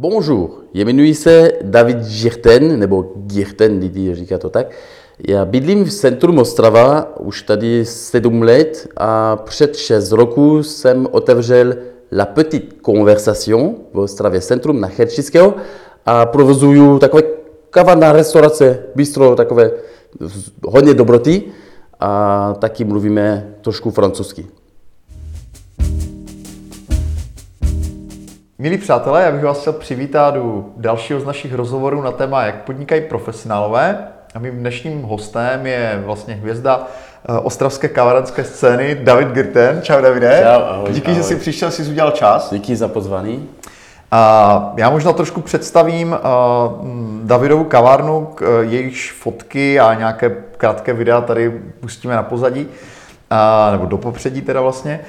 [0.00, 4.70] Bonjour, jmenuji se David Girten, nebo Girten, lidi říká to tak.
[5.28, 11.74] Já bydlím v centru Ostrava už tady sedm let a před šest roku jsem otevřel
[12.12, 15.54] La Petite Conversation v Ostravě centrum na Herčického
[16.06, 17.22] a provozuju takové
[17.70, 19.70] kavárna, restaurace, bistro, takové
[20.66, 21.42] hodně dobroty
[22.00, 24.46] a taky mluvíme trošku francouzsky.
[28.60, 32.54] Milí přátelé, já bych vás chtěl přivítat u dalšího z našich rozhovorů na téma, jak
[32.54, 33.98] podnikají profesionálové.
[34.34, 36.86] A mým dnešním hostem je vlastně hvězda
[37.28, 39.82] eh, ostravské kavárenské scény David Girten.
[39.82, 40.42] Čau Davide.
[40.42, 41.16] Čau, ahoj, Díky, ahoj.
[41.16, 42.50] že jsi přišel, jsi udělal čas.
[42.52, 43.48] Díky za pozvání.
[44.10, 46.18] A já možná trošku představím uh,
[47.24, 52.68] Davidovu kavárnu, uh, jejíž fotky a nějaké krátké videa tady pustíme na pozadí,
[53.72, 55.00] nebo do popředí teda vlastně.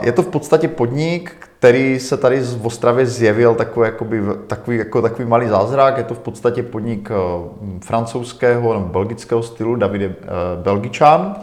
[0.00, 5.02] Je to v podstatě podnik, který se tady v Ostravě zjevil takový, jakoby, takový, jako
[5.02, 5.98] takový malý zázrak.
[5.98, 10.14] Je to v podstatě podnik uh, francouzského nebo belgického stylu, David je uh,
[10.62, 11.34] belgičan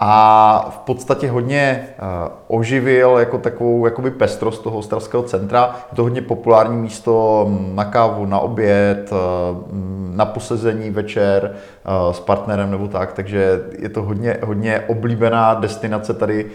[0.00, 5.76] a v podstatě hodně uh, oživil jako takovou jakoby pestrost toho ostravského centra.
[5.92, 9.18] Je to hodně populární místo mm, na kávu, na oběd, uh,
[10.16, 11.54] na posezení večer
[12.10, 16.46] s partnerem nebo tak, takže je to hodně, hodně oblíbená destinace tady,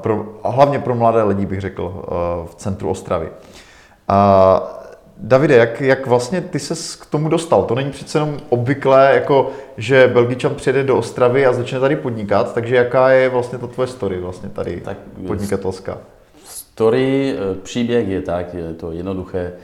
[0.00, 3.26] pro, a hlavně pro mladé lidi bych řekl, uh, v centru Ostravy.
[3.26, 4.78] Uh,
[5.20, 7.62] Davide, jak, jak vlastně ty se k tomu dostal?
[7.62, 12.54] To není přece jenom obvyklé, jako že Belgičan přijede do Ostravy a začne tady podnikat,
[12.54, 15.98] takže jaká je vlastně ta tvoje story vlastně tady Tak, podnikatelská?
[16.44, 19.54] Story, eh, příběh je tak, je to jednoduché, eh,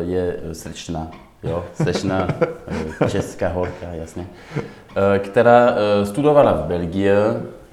[0.00, 1.10] je srdčná,
[1.42, 2.28] jo, srdčná
[3.00, 7.10] eh, česká holka, jasně, eh, která eh, studovala v Belgii,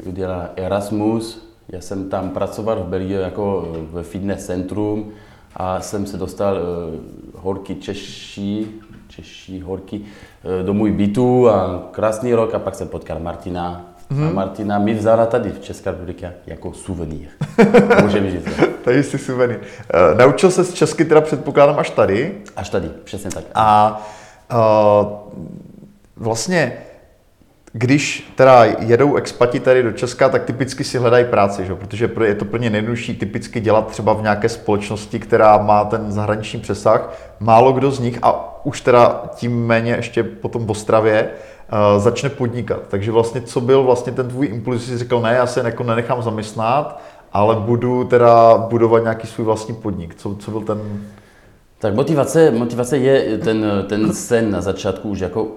[0.05, 5.11] udělala Erasmus, já jsem tam pracoval v Belgii jako eh, ve fitness centrum
[5.55, 6.61] a jsem se dostal eh,
[7.35, 13.19] horky Češí, Češí horky eh, do můj bytu a krásný rok a pak jsem potkal
[13.19, 17.27] Martina a Martina mi vzala tady v České republice jako suvenýr.
[18.01, 18.47] Můžeme říct.
[18.83, 19.55] Tady jsi suvený.
[19.55, 23.43] Uh, naučil se z česky teda předpokládám až tady Až tady, přesně tak.
[23.55, 24.01] a
[24.53, 25.07] uh,
[26.15, 26.77] vlastně
[27.73, 31.75] když teda jedou expati tady do Česka, tak typicky si hledají práci, že?
[31.75, 35.85] protože pro- je to pro ně nejjednodušší typicky dělat třeba v nějaké společnosti, která má
[35.85, 37.13] ten zahraniční přesah.
[37.39, 41.29] Málo kdo z nich, a už teda tím méně ještě potom v Ostravě,
[41.73, 42.79] uh, začne podnikat.
[42.87, 46.21] Takže vlastně co byl vlastně ten tvůj impuls, jsi řekl, ne, já se jako nenechám
[46.21, 47.01] zaměstnat,
[47.33, 50.15] ale budu teda budovat nějaký svůj vlastní podnik.
[50.15, 51.03] Co, co byl ten...
[51.79, 55.47] Tak motivace, motivace je ten, ten sen na začátku už jako,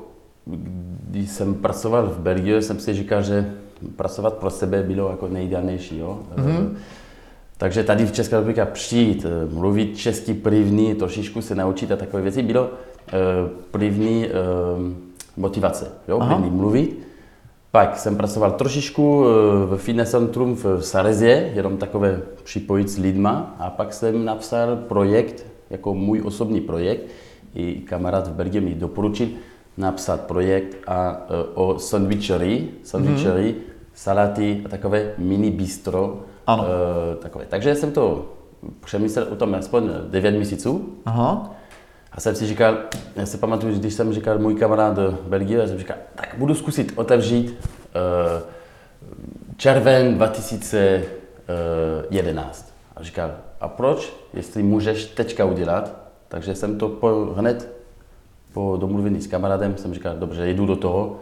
[1.10, 3.52] když jsem pracoval v Belgii, jsem si říkal, že
[3.96, 5.98] pracovat pro sebe bylo jako nejideálnější.
[5.98, 6.18] Jo?
[6.36, 6.68] Mm-hmm.
[7.58, 12.22] Takže tady v České republice přijít, eh, mluvit český první, trošičku se naučit a takové
[12.22, 12.70] věci, bylo
[13.08, 13.12] eh,
[13.70, 14.26] první
[15.36, 15.90] motivace.
[16.08, 16.18] Jo?
[16.20, 16.34] Aha.
[16.34, 17.04] První mluvit.
[17.70, 19.24] Pak jsem pracoval trošičku
[19.66, 25.46] v fitness centrum v Sarezie, jenom takové připojit s lidma a pak jsem napsal projekt,
[25.70, 27.02] jako můj osobní projekt.
[27.54, 29.28] I kamarád v Belgii mi doporučil
[29.76, 33.62] napsat projekt a, eh, o sandwichery, sandwichery, mm-hmm.
[33.94, 36.20] salaty a takové mini bistro.
[36.46, 36.66] Ano.
[36.66, 37.46] eh, takové.
[37.48, 38.32] Takže jsem to
[38.84, 40.94] přemyslel o tom aspoň 9 měsíců.
[41.04, 41.50] Aha.
[42.12, 42.76] A jsem si říkal,
[43.16, 46.54] já si pamatuju, když jsem říkal můj kamarád do Belgie, já jsem říkal, tak budu
[46.54, 47.56] zkusit otevřít uh,
[49.56, 52.74] červen 2011.
[52.96, 53.30] A říkal,
[53.60, 55.96] a proč, jestli můžeš teďka udělat?
[56.28, 57.83] Takže jsem to po, hned
[58.54, 61.16] po domluvení s kamarádem jsem říkal, dobře, jedu do toho,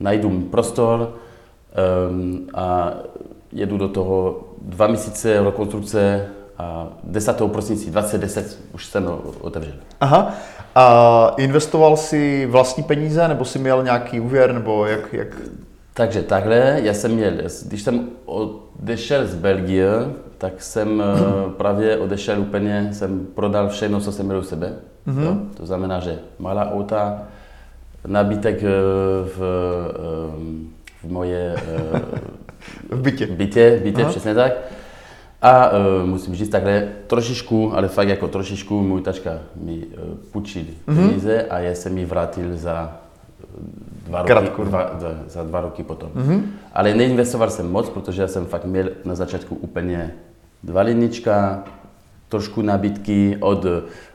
[0.00, 1.14] najdu prostor
[2.10, 2.92] um, a
[3.52, 6.28] jedu do toho dva měsíce rekonstrukce
[6.58, 7.42] a 10.
[7.46, 9.08] prosinci 2010 už jsem
[9.40, 9.74] otevřel.
[10.00, 10.34] Aha.
[10.74, 15.28] A investoval si vlastní peníze, nebo si měl nějaký úvěr, nebo jak, jak...
[15.94, 17.32] Takže takhle, já jsem měl,
[17.66, 19.90] když jsem odešel z Belgie,
[20.38, 24.74] tak jsem eh, právě odešel úplně, jsem prodal všechno, co jsem měl u sebe.
[25.06, 25.22] Mm-hmm.
[25.22, 25.36] Jo?
[25.56, 27.22] To znamená, že malá auta,
[28.06, 28.66] nabytek eh,
[29.36, 31.54] v, eh, v moje
[31.94, 32.00] eh,
[32.90, 33.26] V bytě.
[33.26, 34.10] bytě, bytě Aha.
[34.10, 34.52] přesně tak.
[35.42, 40.62] A uh, musím říct takhle, trošičku, ale fakt jako trošičku, můj tačka mi uh, půjčil
[40.86, 41.08] Mhm.
[41.08, 42.96] peníze a já jsem mi vrátil za
[44.06, 44.64] dva roky, Krátko.
[44.64, 46.10] dva, za, za dva roky potom.
[46.72, 50.12] Ale neinvestoval jsem moc, protože já jsem fakt měl na začátku úplně
[50.62, 51.64] dva linička,
[52.28, 53.64] trošku nabídky od,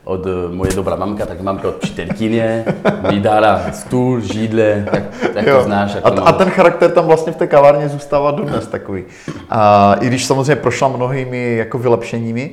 [0.04, 2.66] od moje dobrá mamka, tak mamka od přítelkyně
[3.12, 5.04] mi dala stůl, židle, tak,
[5.34, 5.96] tak to znáš.
[5.96, 6.28] jak A, to mám.
[6.28, 9.04] a ten charakter tam vlastně v té kavárně zůstává dodnes takový.
[9.50, 12.52] A, I když samozřejmě prošla mnohými jako vylepšeními.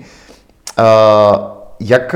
[0.76, 2.14] A, jak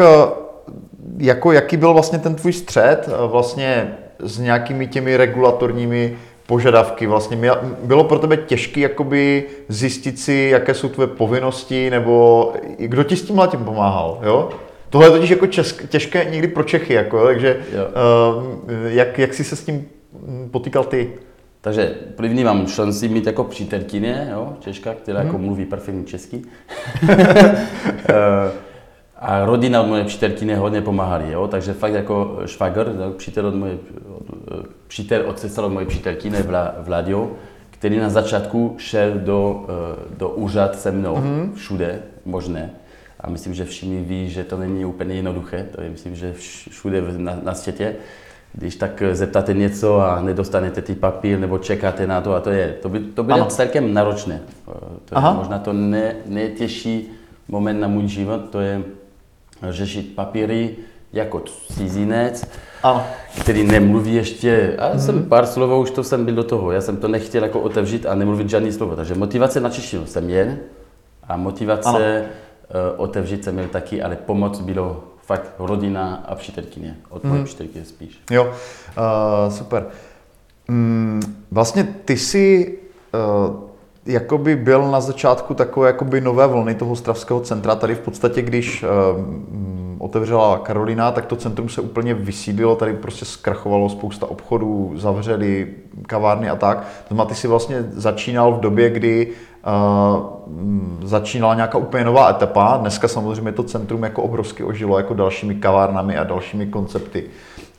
[1.17, 6.17] jako jaký byl vlastně ten tvůj střed vlastně s nějakými těmi regulatorními
[6.53, 7.07] požadavky.
[7.07, 7.51] Vlastně
[7.85, 13.23] bylo pro tebe těžké jakoby zjistit si, jaké jsou tvoje povinnosti, nebo kdo ti s
[13.23, 14.51] tímhle tím pomáhal, jo?
[14.91, 17.25] Tohle je totiž jako česk, těžké někdy pro Čechy, jako, jo?
[17.25, 18.45] takže uh,
[18.87, 19.89] jak, jak jsi se s tím
[20.51, 21.13] potýkal ty?
[21.61, 25.27] Takže první mám šanci mít jako přítelkyně, jo, Češka, která hmm.
[25.27, 26.43] jako mluví perfektně česky.
[28.09, 28.53] Eh,
[29.17, 31.49] a rodina od moje přítelkyně hodně pomáhali, jo?
[31.49, 33.79] takže fakt jako švagr, přítel od moje,
[34.93, 36.45] přítel od sestra od moje přítelkyně
[36.79, 37.33] Vladio,
[37.71, 41.53] který na začátku šel do, eh, do úřad se mnou, mm-hmm.
[41.55, 42.71] všude možné.
[43.21, 46.33] A myslím, že všichni ví, že to není úplně jednoduché, to je myslím, že
[46.71, 47.97] všude na, na světě.
[48.53, 52.77] Když tak zeptáte něco a nedostanete ty papír nebo čekáte na to a to je,
[52.83, 54.41] to by, to by celkem náročné.
[54.65, 55.33] To je Aha.
[55.33, 57.11] možná to ne, nejtěžší
[57.49, 58.83] moment na můj život, to je
[59.71, 60.77] řešit papíry
[61.13, 61.43] jako
[61.73, 62.45] cizinec,
[62.83, 63.07] ano.
[63.41, 65.01] který nemluví ještě, a mm.
[65.01, 68.07] jsem pár slovo, už to jsem byl do toho, já jsem to nechtěl jako otevřít
[68.07, 70.59] a nemluvit žádný slovo, takže motivace na češtinu jsem jen
[71.29, 71.99] a motivace ano.
[71.99, 77.45] Uh, otevřít jsem měl taky, ale pomoc bylo fakt rodina a přítelkyně, od moje mm.
[77.45, 78.21] přítelkyně spíš.
[78.31, 79.87] Jo, uh, super.
[80.69, 81.21] Mm,
[81.51, 82.79] vlastně ty jsi
[83.15, 83.72] uh,
[84.07, 87.75] jakoby byl na začátku takové jakoby nové vlny toho Stravského centra.
[87.75, 88.89] Tady v podstatě, když uh,
[89.99, 95.69] otevřela Karolina, tak to centrum se úplně vysídlilo, tady prostě zkrachovalo spousta obchodů, zavřeli
[96.07, 96.87] kavárny a tak.
[97.09, 99.29] To ty si vlastně začínal v době, kdy
[99.67, 100.23] uh,
[101.03, 102.77] začínala nějaká úplně nová etapa.
[102.77, 107.25] Dneska samozřejmě to centrum jako obrovsky ožilo jako dalšími kavárnami a dalšími koncepty.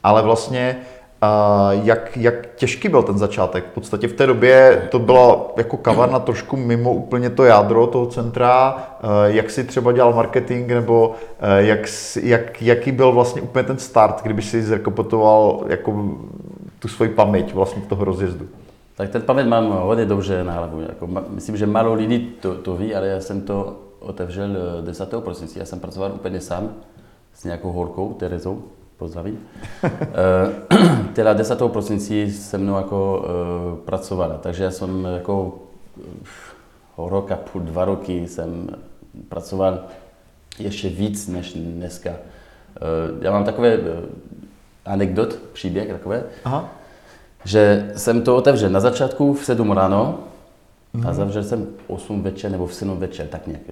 [0.03, 0.77] Ale vlastně
[1.71, 3.65] jak, jak těžký byl ten začátek?
[3.65, 8.05] V podstatě v té době to byla jako kavárna trošku mimo úplně to jádro toho
[8.05, 8.87] centra.
[9.25, 11.15] Jak si třeba dělal marketing, nebo
[11.57, 11.79] jak,
[12.21, 16.05] jak, jaký byl vlastně úplně ten start, kdyby si zrekopotoval jako
[16.79, 18.47] tu svoji paměť vlastně toho rozjezdu?
[18.95, 20.81] Tak ten paměť mám hodně dobře na hlavu.
[20.81, 24.49] Jako, myslím, že málo lidí to, to ví, ale já jsem to otevřel
[24.81, 25.13] 10.
[25.19, 25.59] prosince.
[25.59, 26.69] Já jsem pracoval úplně sám
[27.33, 28.63] s nějakou horkou, Terezou
[29.03, 29.39] pozdravím,
[31.11, 31.59] která 10.
[31.67, 34.37] prosinci se mnou jako uh, pracovala.
[34.37, 35.59] Takže já jsem jako
[36.97, 38.69] uh, rok a půl, dva roky jsem
[39.29, 39.79] pracoval
[40.59, 42.11] ještě víc než dneska.
[43.21, 43.79] Já mám takové
[44.85, 46.69] anekdot, příběh takové, Aha.
[47.43, 50.19] že jsem to otevřel na začátku v 7 ráno
[50.95, 51.07] mm-hmm.
[51.07, 51.15] a mhm.
[51.15, 53.63] zavřel jsem 8 večer nebo v 7 večer, tak nějak.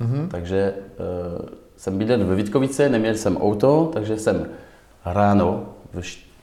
[0.00, 0.28] Mm-hmm.
[0.28, 0.74] Takže
[1.76, 4.46] jsem bydlel ve Vítkovice, neměl jsem auto, takže jsem
[5.06, 6.00] ráno v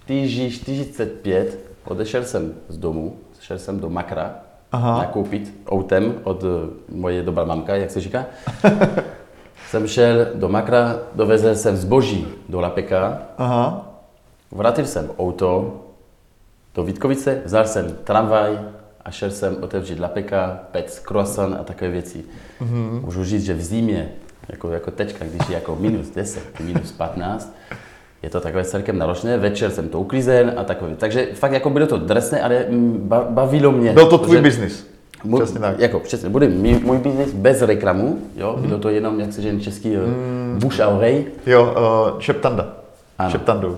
[0.08, 1.46] 4.45
[1.86, 4.36] odešel jsem z domu, šel jsem do Makra
[4.72, 4.98] Aha.
[4.98, 6.44] nakoupit autem od
[6.90, 8.26] moje dobrá mamka, jak se říká.
[9.70, 13.94] jsem šel do Makra, dovezl jsem zboží do Lapeka, Aha.
[14.52, 15.80] vrátil jsem auto
[16.76, 18.60] do Vítkovice, vzal jsem tramvaj
[19.06, 22.24] a šel jsem otevřít Lapeka, pec, croissant a takové věci.
[22.62, 23.06] Mm-hmm.
[23.06, 24.12] Můžu říct, že v zimě,
[24.50, 27.56] jako, jako teďka, když je jako minus 10, minus 15,
[28.24, 29.38] je to takové celkem náročné.
[29.38, 30.96] Večer jsem to uklizen a takové.
[30.96, 32.66] Takže fakt jako bylo to drsné, ale
[33.30, 33.94] bavilo mě.
[33.94, 34.94] Byl to tvůj biznis?
[35.36, 35.80] Přesně tak.
[35.80, 38.68] Jako přesně, bude můj, můj biznis bez reklamu, jo, mm.
[38.68, 40.60] bylo to jenom, jak se říká český, mm.
[40.60, 41.26] buš a orej.
[41.46, 41.76] Jo,
[42.14, 42.74] uh, šeptanda.
[43.20, 43.30] Ano.
[43.30, 43.78] Šeptandou.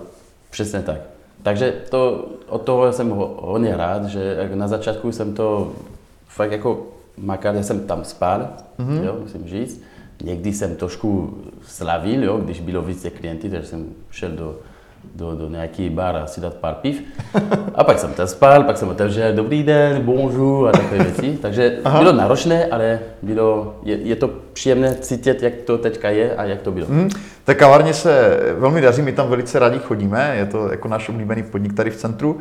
[0.52, 0.98] Přesně tak.
[1.44, 5.72] Takže to, od toho jsem hodně rád, že na začátku jsem to
[6.28, 6.84] fakt jako
[7.18, 8.48] makal, já jsem tam spal,
[8.80, 9.04] mm-hmm.
[9.04, 9.82] jo, musím říct.
[10.24, 14.56] Někdy jsem trošku slavil, jo, když bylo více klienty, takže jsem šel do,
[15.16, 17.04] do, do nějaký bar a si dát pár piv.
[17.76, 21.38] A pak jsem tam spal, pak jsem otevřel dobrý den, bonjour a takové věci.
[21.42, 22.00] Takže Aha.
[22.00, 26.62] bylo náročné, ale bylo, je, je, to příjemné cítit, jak to teďka je a jak
[26.62, 26.88] to bylo.
[26.88, 27.10] Hmm.
[27.44, 31.44] Tak kavárně se velmi daří, my tam velice rádi chodíme, je to jako náš oblíbený
[31.44, 32.40] podnik tady v centru.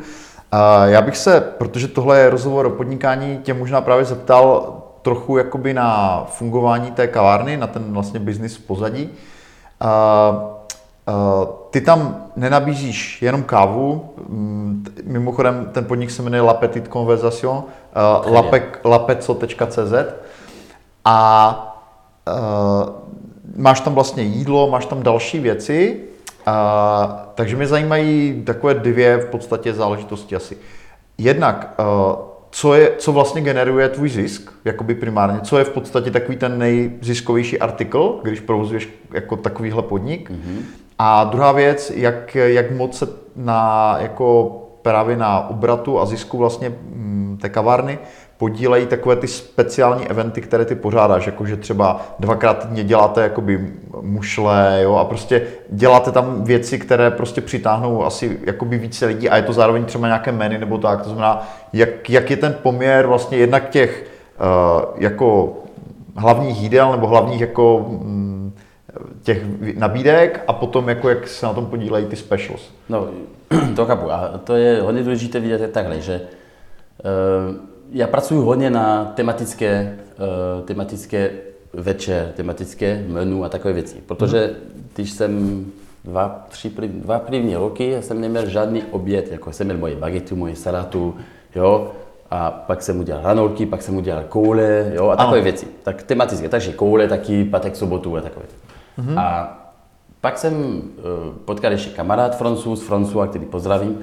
[0.51, 5.37] A já bych se, protože tohle je rozhovor o podnikání, tě možná právě zeptal, trochu
[5.37, 9.09] jakoby na fungování té kavárny, na ten vlastně biznis v pozadí.
[11.69, 17.63] ty tam nenabízíš jenom kávu, mm, mimochodem ten podnik se jmenuje La Petite Conversation,
[18.83, 19.93] lapeco.cz
[21.05, 21.77] a
[23.55, 26.01] máš tam vlastně jídlo, máš tam další věci,
[27.35, 30.57] takže mě zajímají takové dvě v podstatě záležitosti asi.
[31.17, 31.75] Jednak
[32.55, 36.59] co, je, co vlastně generuje tvůj zisk, jakoby primárně, co je v podstatě takový ten
[36.59, 40.29] nejziskovější artikl, když provozuješ jako takovýhle podnik.
[40.29, 40.61] Mm-hmm.
[40.99, 46.69] A druhá věc, jak, jak moc se na, jako právě na obratu a zisku vlastně
[46.69, 47.99] mm, té kavárny
[48.37, 54.79] podílejí takové ty speciální eventy, které ty pořádáš, jakože třeba dvakrát týdně děláte jakoby mušle,
[54.83, 59.43] jo, a prostě děláte tam věci, které prostě přitáhnou asi jakoby více lidí a je
[59.43, 63.37] to zároveň třeba nějaké menu nebo tak, to znamená, jak, jak je ten poměr vlastně
[63.37, 64.05] jednak těch
[64.39, 65.53] uh, jako
[66.15, 68.53] hlavních jídel nebo hlavních jako mm,
[69.23, 69.41] těch
[69.77, 72.69] nabídek a potom jako jak se na tom podílejí ty specials.
[72.89, 73.07] No,
[73.75, 74.11] to chápu.
[74.11, 77.55] A to je hodně důležité vidět takhle, že uh,
[77.91, 79.97] já pracuji hodně na tematické,
[80.59, 81.31] uh, tematické
[81.73, 83.95] večer, tematické menu a takové věci.
[84.05, 84.55] Protože
[84.95, 85.65] když jsem
[86.03, 90.55] dva, tři, dva první roky jsem neměl žádný oběd, jako jsem měl moje bagety, moje
[90.55, 91.15] salatu,
[91.55, 91.91] jo,
[92.31, 95.43] a pak jsem udělal hranolky, pak jsem udělal koule, jo, a takové ano.
[95.43, 95.67] věci.
[95.83, 98.45] Tak tematické, takže koule taky, patek sobotu a takové.
[98.99, 99.19] Mm-hmm.
[99.19, 99.59] A
[100.21, 100.81] pak jsem uh,
[101.45, 103.99] potkal ještě kamarád francouz, François, který pozdravím,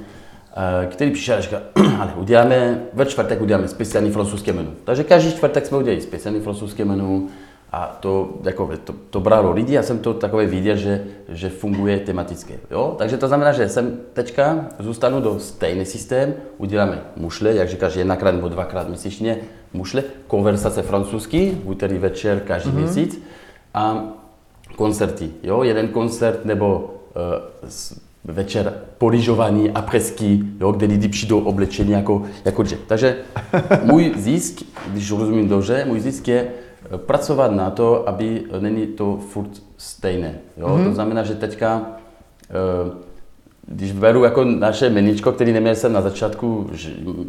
[0.91, 1.61] který přišel a říkal,
[2.01, 4.71] ale uděláme, ve čtvrtek uděláme speciální francouzské menu.
[4.85, 7.29] Takže každý čtvrtek jsme udělali speciální francouzské menu,
[7.73, 12.01] a to, jako, to, to bralo lidi, já jsem to takové viděl, že, že funguje
[12.01, 12.59] tematicky.
[12.71, 12.95] Jo?
[12.99, 18.33] Takže to znamená, že jsem teďka zůstanu do stejný systém, uděláme mušle, jak říkáš, jednakrát
[18.33, 19.39] nebo dvakrát měsíčně
[19.73, 22.75] mušle, konversace francouzsky, v úterý večer každý mm-hmm.
[22.75, 23.23] měsíc
[23.75, 24.05] a
[24.77, 25.31] koncerty.
[25.43, 25.63] Jo?
[25.63, 26.95] Jeden koncert nebo
[27.63, 27.69] uh,
[28.25, 32.79] večer poližování a presky, jo, kde lidi přijdou oblečení jako, jako dže.
[32.87, 33.17] Takže
[33.85, 36.49] můj zisk, když rozumím dobře, můj zisk je
[36.97, 40.35] pracovat na to, aby není to furt stejné.
[40.57, 40.67] Jo?
[40.67, 40.85] Mm-hmm.
[40.85, 41.83] To znamená, že teďka,
[42.51, 42.91] eh,
[43.67, 46.71] když beru jako naše meničko, který neměl jsem na začátku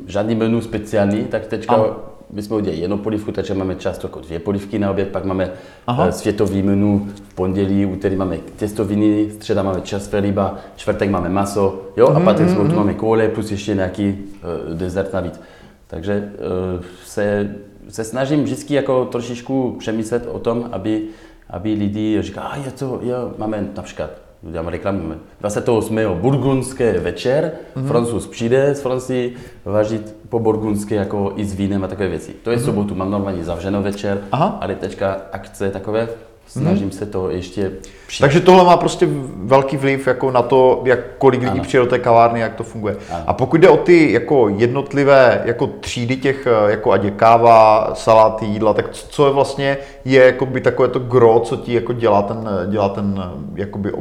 [0.07, 1.85] žádný menu speciální, tak teďka.
[2.33, 5.51] My jsme udělali jednu polivku, takže máme často jako dvě polivky na oběd, pak máme
[5.87, 6.07] Aha.
[6.07, 11.81] Eh, světový menu v pondělí, úterý máme těstoviny, středa máme čerstvé ryba, čtvrtek máme maso,
[11.97, 12.69] jo, mm-hmm, a pak mm-hmm.
[12.69, 15.41] tu máme koule plus ještě nějaký uh, dezert navíc.
[15.87, 16.31] Takže
[16.77, 17.49] uh, se
[17.89, 21.03] se snažím vždycky jako trošičku přemyslet o tom, aby,
[21.49, 24.09] aby lidi říkali, a je to, jo, máme například,
[24.51, 26.00] děláme reklamu, 28.
[26.13, 27.88] burgundské večer, mm-hmm.
[27.88, 29.35] francouz přijde z Francii
[29.65, 32.31] vařit po burgundské jako i s vínem a takové věci.
[32.43, 32.65] To je mm-hmm.
[32.65, 34.57] sobotu, mám normálně zavřeno večer, Aha.
[34.62, 36.09] ale teďka akce takové,
[36.47, 36.97] snažím mm-hmm.
[36.97, 37.71] se to ještě
[38.07, 38.21] přijít.
[38.21, 42.00] Takže tohle má prostě velký vliv jako na to, jak kolik lidí přijde do té
[42.00, 42.97] kavárny, jak to funguje.
[43.12, 43.23] Ano.
[43.27, 47.91] A pokud jde o ty jako jednotlivé jako třídy těch, eh, jako ať je káva,
[47.95, 51.93] saláty, jídla, tak co je vlastně je jako by takové to gro, co ti jako
[51.93, 53.91] dělá ten, dělá ten eh, jakoby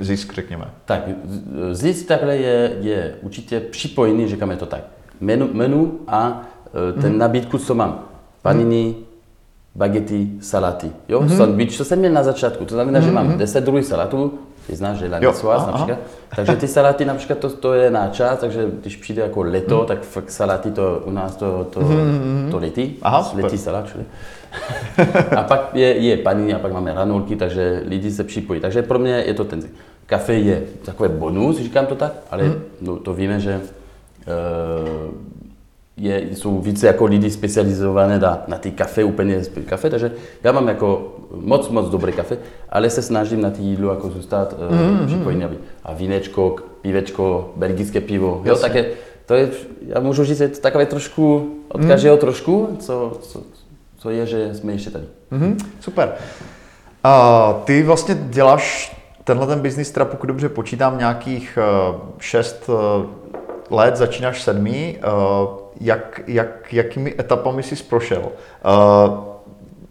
[0.00, 0.64] zisk, řekněme?
[0.84, 1.08] Tak
[1.72, 4.80] zisk takhle je, je určitě připojený, říkáme to tak,
[5.20, 7.16] menu, menu a eh, ten mm-hmm.
[7.16, 8.04] nabídku, co mám.
[8.42, 9.11] Panini, mm-hmm
[9.74, 10.90] bagety, salaty.
[11.08, 11.36] Jo, mm-hmm.
[11.36, 12.64] sandwich, to jsem měl na začátku.
[12.64, 13.04] To znamená, mm-hmm.
[13.04, 13.64] že mám 10 mhm.
[13.64, 15.98] druhých salatů, ty znáš, že lanicová například.
[16.36, 19.86] Takže ty salaty například to, to je na čas, takže když přijde jako leto, mm.
[19.86, 22.50] tak fakt salaty to u nás to, to, mm-hmm.
[22.50, 22.96] to letí.
[23.02, 24.04] Aha, letí salát všude.
[25.36, 28.60] a pak je, je paní a pak máme ranolky, takže lidi se připojí.
[28.60, 29.62] Takže pro mě je to ten
[30.06, 32.62] kafe je takové bonus, říkám to tak, ale mm.
[32.80, 35.14] no, to víme, že uh,
[35.96, 40.12] je, jsou více jako lidi specializované na, na ty kafe, úplně kafe, takže
[40.44, 44.52] já mám jako moc, moc dobré kafe, ale se snažím na ty jídlo jako zůstat
[44.52, 45.06] uh, mm-hmm.
[45.06, 45.48] připojený.
[45.84, 48.86] A vínečko, pivečko, belgické pivo, jo, také,
[49.26, 49.50] to je,
[49.86, 51.88] já můžu říct, je to takové trošku, od mm.
[51.88, 53.42] každého trošku, co, co,
[53.98, 55.04] co je, že jsme ještě tady.
[55.32, 56.12] Mm-hmm, super.
[57.04, 61.58] A ty vlastně děláš tenhle ten biznis, teda pokud dobře počítám, nějakých
[61.90, 63.06] uh, šest uh,
[63.70, 64.96] let, začínáš sedmý.
[64.96, 68.22] Uh, jak, jak, jakými etapami jsi prošel.
[68.22, 69.14] Uh,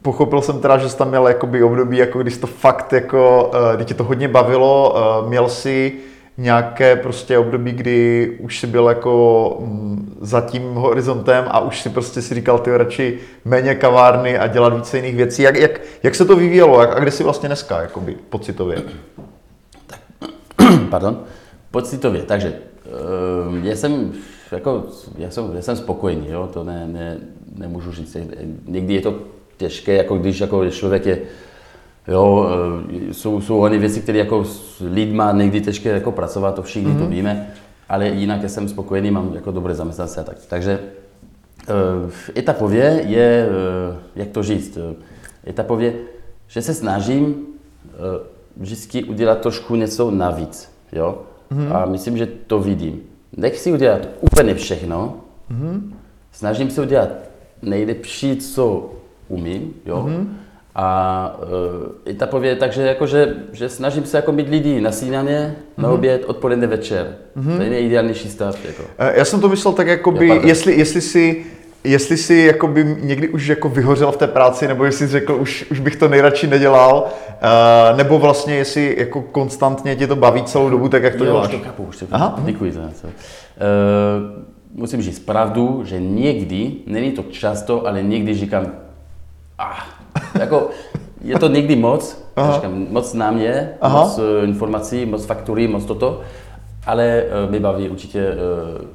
[0.02, 3.76] pochopil jsem teda, že jsi tam měl jakoby období, jako když to fakt jako, uh,
[3.76, 5.94] kdy tě to hodně bavilo, uh, měl jsi
[6.38, 11.90] nějaké prostě období, kdy už si byl jako mm, za tím horizontem a už si
[11.90, 15.42] prostě si říkal, ty radši méně kavárny a dělat více jiných věcí.
[15.42, 18.84] Jak, jak, jak se to vyvíjelo a kde jsi vlastně dneska, jakoby, pocitově?
[19.88, 20.00] Tak,
[20.90, 21.20] pardon,
[21.72, 22.54] pocitově, takže
[23.64, 24.14] já jsem
[24.52, 24.84] jako,
[25.18, 26.50] já jsem, já jsem spokojený, jo?
[26.54, 27.18] to ne, ne,
[27.58, 28.18] nemůžu říct.
[28.66, 29.16] Někdy je to
[29.58, 31.22] těžké, jako když jako člověk je,
[32.08, 32.50] jo,
[33.10, 36.92] eh, jsou, jsou hodně věci, které jako s lidma někdy těžké jako pracovat, to všichni
[36.92, 36.98] mm-hmm.
[36.98, 37.12] to mhm.
[37.12, 37.54] víme,
[37.90, 40.38] ale jinak jsem spokojený, mám jako dobré zaměstnance a tak.
[40.48, 44.78] Takže uh, etapově je, uh, jak to říct,
[45.48, 45.94] etapově,
[46.48, 47.48] že se snažím
[48.58, 51.76] vždycky udělat trošku něco navíc, jo, mm-hmm.
[51.76, 53.02] a myslím, že to vidím
[53.38, 55.16] nechci udělat úplně všechno,
[55.52, 55.82] mm-hmm.
[56.32, 57.10] snažím se udělat
[57.62, 58.92] nejlepší, co
[59.28, 60.06] umím, jo.
[60.08, 60.28] Mm-hmm.
[60.76, 65.82] A uh, etapově takže jako, že, že snažím se jako mít lidi na snídaně, mm-hmm.
[65.82, 65.98] na mhm.
[65.98, 67.16] oběd, odpoledne, večer.
[67.38, 67.58] Mm-hmm.
[67.58, 68.66] To je nejideálnější stav.
[68.66, 68.84] Jako.
[69.16, 71.46] Já jsem to myslel tak, jakoby, jestli, jestli si
[71.84, 75.34] jestli jsi jako by někdy už jako vyhořel v té práci, nebo jestli jsi řekl,
[75.34, 80.44] už, už bych to nejradši nedělal, uh, nebo vlastně jestli jako konstantně tě to baví
[80.44, 81.48] celou dobu, tak jak to jo, děláš?
[81.48, 82.42] už to chápu, už to Aha, chápu.
[82.46, 83.08] Děkuji za to.
[83.08, 83.14] Uh,
[84.76, 88.68] musím říct pravdu, že někdy, není to často, ale někdy říkám,
[89.60, 89.84] ah,
[90.40, 90.70] jako,
[91.24, 94.02] je to někdy moc, říkám, moc na mě, Aha.
[94.02, 96.22] moc uh, informací, moc faktury, moc toto,
[96.86, 98.86] ale uh, mě baví určitě uh,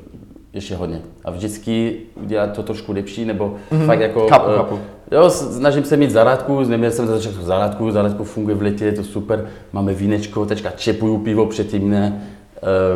[0.56, 1.00] ještě hodně.
[1.24, 3.86] A vždycky udělat to trošku lepší, nebo mm-hmm.
[3.86, 4.26] fakt jako...
[4.28, 4.96] Chápu, eh.
[5.16, 8.92] Jo, snažím se mít zahrádku, neměl jsem za začátku zahrádku, zahrádku funguje v létě, je
[8.92, 12.22] to super, máme vínečko, teďka čepuju pivo předtím, ne,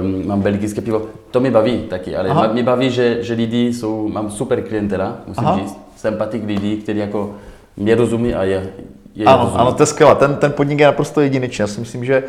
[0.03, 2.53] um, mám belgické pivo, to mě baví taky, ale Aha.
[2.53, 5.59] mě baví, že, že lidi jsou, mám super klientela, musím Aha.
[5.59, 7.35] říct, sympatik lidí, kteří jako
[7.77, 8.71] mě rozumí a je,
[9.15, 9.61] je Ano, rozumí.
[9.61, 10.15] ano, to je skvělé.
[10.15, 11.63] Ten, ten podnik je naprosto jedinečný.
[11.63, 12.23] Já si myslím, že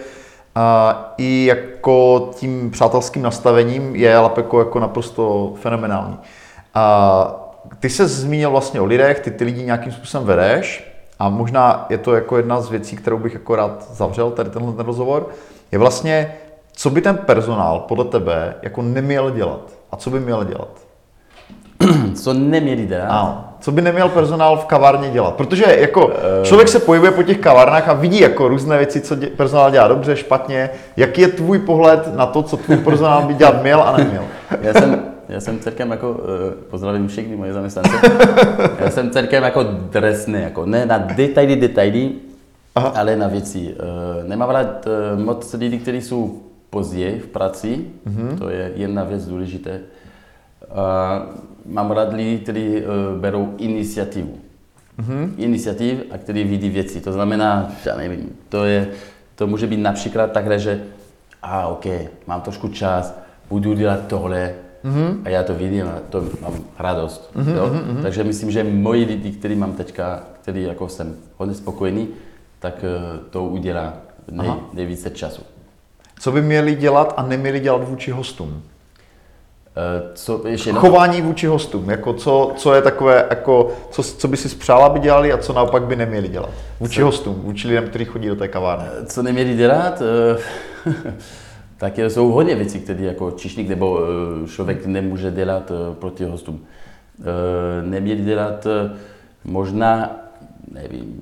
[0.56, 6.20] a, i jako tím přátelským nastavením je Lapeko jako naprosto fenomenální.
[6.74, 7.36] A,
[7.80, 11.98] ty se zmínil vlastně o lidech, ty ty lidi nějakým způsobem vedeš a možná je
[11.98, 15.30] to jako jedna z věcí, kterou bych jako rád zavřel, tady tenhle ten rozhovor,
[15.72, 16.36] je vlastně,
[16.72, 20.91] co by ten personál podle tebe jako neměl dělat a co by měl dělat?
[22.16, 23.48] Co neměli dělat, Ano.
[23.60, 25.34] Co by neměl personál v kavárně dělat?
[25.36, 26.12] Protože jako
[26.44, 29.88] člověk se pohybuje po těch kavárnách a vidí jako různé věci, co dě, personál dělá
[29.88, 30.70] dobře, špatně.
[30.98, 34.24] Jaký je tvůj pohled na to, co tvůj personál by dělat měl a neměl?
[34.62, 36.18] Já jsem, já jsem celkem jako, uh,
[36.70, 37.92] pozdravím všechny moje zaměstnance,
[38.80, 42.12] já jsem celkem jako dresný, jako ne na detaily, detaily,
[42.76, 42.94] Aha.
[42.96, 43.76] ale na věci.
[43.76, 48.38] Uh, nemám rád moc lidí, kteří jsou pozdě v práci, mm-hmm.
[48.38, 49.72] to je jedna věc důležitá.
[51.66, 54.38] Uh, mám rád lidi, kteří uh, berou iniciativu.
[55.00, 55.32] Mm-hmm.
[55.38, 57.02] Iniciativ a kteří vidí věci.
[57.02, 58.88] To znamená, já nevím, to, je,
[59.36, 60.84] to může být například takhle, že
[61.42, 61.86] a OK,
[62.28, 64.54] mám trošku čas, budu dělat tohle
[64.86, 65.18] mm-hmm.
[65.26, 67.32] a já to vidím a to mám radost.
[67.36, 67.68] Mm-hmm, jo?
[67.68, 68.02] Mm-hmm.
[68.02, 72.08] Takže myslím, že moji lidi, který mám teďka, který jako jsem hodně spokojený,
[72.60, 73.94] tak eh, to udělá
[74.32, 74.60] nej, Aha.
[74.74, 75.42] nejvíce času.
[76.20, 78.64] Co by měli dělat a neměli dělat vůči hostům?
[79.78, 80.72] Eh, Co ještě?
[80.74, 85.00] Chování vůči hostům, jako co, co je takové, jako, co, co by si spřála, aby
[85.00, 86.50] dělali a co naopak by neměli dělat?
[86.80, 88.86] Vůči hostům, vůči lidem, kteří chodí do té kavárny.
[89.06, 90.02] Co neměli dělat?
[90.02, 90.94] eh,
[91.78, 94.00] tak jsou hodně věcí, které jako čišník nebo
[94.44, 96.60] eh, člověk nemůže dělat eh, proti hostům.
[97.22, 98.98] Eh, Neměli dělat eh,
[99.44, 100.12] možná,
[100.72, 101.22] nevím,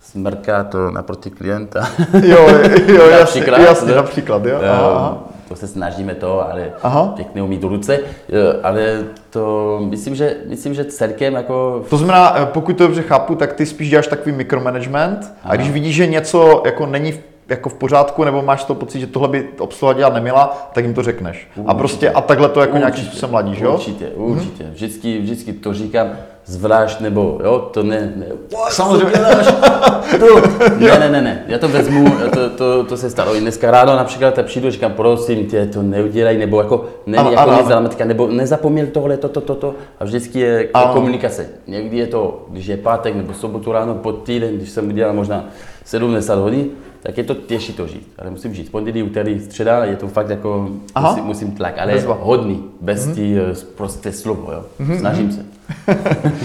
[0.00, 1.88] smrkat eh, naproti klienta.
[2.22, 2.48] Jo,
[2.86, 3.94] jo, Například, jasně, ne?
[3.96, 4.58] například, jo.
[4.62, 5.24] Eh, aha.
[5.50, 7.12] To se snažíme to, ale Aha.
[7.16, 7.98] pěkně umí do ruce.
[7.98, 13.02] Eh, Ale to myslím, že, myslím, že celkem jako To znamená, eh, pokud to dobře
[13.02, 15.54] chápu, tak ty spíš děláš takový mikromanagement a Ano.
[15.56, 19.06] když vidíš, že něco jako není v, jako v pořádku, nebo máš to pocit, že
[19.06, 21.48] tohle by obsluha dělat neměla, tak jim to řekneš.
[21.56, 21.78] A Určitě.
[21.78, 23.72] prostě a takhle to jako Určitě, způsobem ladíš, jo?
[23.74, 24.64] Určitě, určitě.
[24.72, 26.06] Vždycky, vždycky to říkám
[26.50, 28.26] zvlášť, nebo jo, to ne, ne
[28.68, 29.12] Samozřejmě.
[29.16, 29.54] děláš?
[30.10, 30.40] To,
[30.78, 33.96] ne, ne, ne, ne, já to vezmu, to, to, to se stalo i dneska ráno
[33.96, 38.04] například, tak přijdu říkám, prosím tě, to neudělej, nebo jako, ne, Ano, jako ano, dramatika,
[38.04, 40.92] nebo nezapomněl tohle, toto, toto, a vždycky je Ano.
[40.92, 41.46] komunikace.
[41.66, 45.44] Někdy je to, když je pátek nebo sobotu ráno pod týden, když jsem udělal možná
[45.84, 46.70] 70 hodin,
[47.02, 48.12] tak je to těžší to žít.
[48.18, 48.70] Ale musím žít.
[48.70, 51.10] Pondělí, úterý, středa, je to fakt jako, Aha.
[51.10, 52.18] musím, musím tlak, ale Bezva.
[52.20, 53.14] hodný, bez mm-hmm.
[53.14, 54.64] tý eh, prosté slovo, jo.
[54.80, 54.98] Mm-hmm.
[54.98, 55.46] Snažím se.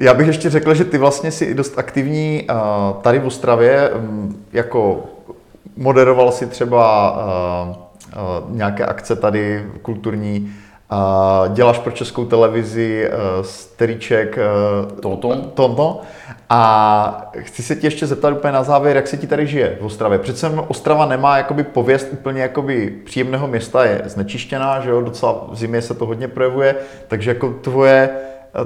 [0.00, 2.46] Já bych ještě řekl, že ty vlastně si dost aktivní
[3.02, 3.90] tady v Ostravě,
[4.52, 5.04] jako
[5.76, 7.16] moderoval si třeba
[8.48, 10.54] nějaké akce tady kulturní,
[11.54, 15.50] děláš pro českou televizi uh, steríček uh, Tonton?
[15.54, 15.96] Tonton.
[16.56, 19.84] A chci se ti ještě zeptat úplně na závěr, jak se ti tady žije v
[19.84, 20.18] Ostravě.
[20.18, 25.56] Přece Ostrava nemá jakoby pověst úplně jakoby příjemného města, je znečištěná, že jo, docela v
[25.56, 26.76] zimě se to hodně projevuje,
[27.08, 28.10] takže jako tvoje,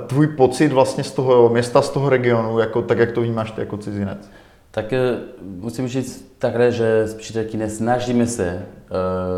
[0.06, 3.60] tvůj pocit vlastně z toho města, z toho regionu, jako, tak jak to vnímáš ty
[3.60, 4.30] jako cizinec?
[4.70, 4.98] Tak eh,
[5.42, 8.62] musím říct takhle, že s přítelkyně snažíme se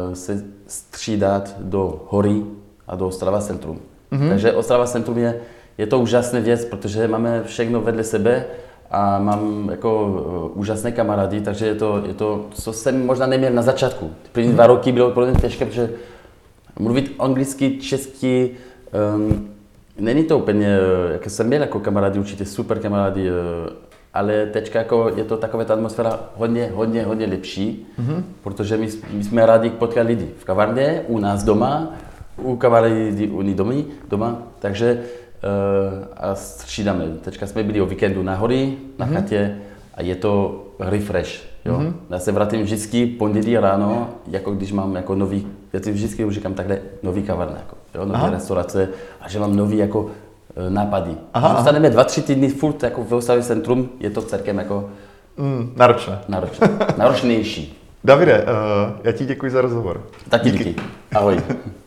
[0.08, 2.42] uh, se střídat do hory
[2.88, 3.80] a do Ostrava centrum.
[4.12, 4.28] Mm-hmm.
[4.28, 5.40] Takže Ostrava centrum je,
[5.80, 8.44] je to úžasná věc, protože máme všechno vedle sebe
[8.90, 10.02] a mám jako
[10.54, 14.10] uh, úžasné kamarády, takže je to, je to, co jsem možná neměl na začátku.
[14.32, 15.90] První dva roky bylo pro mě těžké, protože
[16.78, 18.50] mluvit anglicky, česky,
[19.16, 19.48] um,
[19.98, 23.32] není to úplně, eh, jako jsem měl jako kamarády, určitě super kamarády, eh,
[24.14, 28.22] ale teďka jako je to taková ta atmosféra hodně, hodně, hodně lepší, mm-hmm.
[28.42, 31.94] protože my, my jsme rádi potkat lidi v kavárně, u nás doma,
[32.36, 35.02] u kamarádí u ní domy, doma, takže
[36.16, 37.04] a střídáme.
[37.20, 39.12] Teďka jsme byli o víkendu na hory, na mm-hmm.
[39.14, 39.56] chatě
[39.94, 41.42] a je to refresh.
[41.64, 41.78] Jo?
[41.78, 41.92] Mm-hmm.
[42.10, 46.34] Já se vrátím vždycky pondělí ráno, jako když mám jako nový, já si vždycky už
[46.34, 47.56] říkám takhle, nový kavárna.
[47.56, 47.76] Jako.
[47.94, 48.88] jo, nové restaurace
[49.20, 50.10] a že mám nový jako
[50.56, 51.10] eh, nápady.
[51.34, 54.88] Aha, Aha, Zůstaneme dva, tři týdny furt jako v Oslavě centrum, je to celkem jako
[55.36, 56.18] Mm, náročné.
[56.28, 57.76] náročné, náročnější.
[58.04, 58.48] Davide, uh,
[59.04, 60.02] já ti děkuji za rozhovor.
[60.28, 60.74] Taky díky.
[61.14, 61.40] Ahoj.